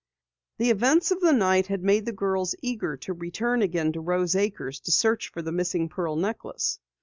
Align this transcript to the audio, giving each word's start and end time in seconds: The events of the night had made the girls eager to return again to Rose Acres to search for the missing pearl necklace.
The 0.57 0.71
events 0.71 1.11
of 1.11 1.19
the 1.21 1.31
night 1.31 1.67
had 1.67 1.83
made 1.83 2.07
the 2.07 2.11
girls 2.11 2.55
eager 2.63 2.97
to 2.97 3.13
return 3.13 3.61
again 3.61 3.91
to 3.91 4.01
Rose 4.01 4.35
Acres 4.35 4.79
to 4.79 4.91
search 4.91 5.27
for 5.29 5.43
the 5.43 5.51
missing 5.51 5.89
pearl 5.89 6.15
necklace. 6.15 6.79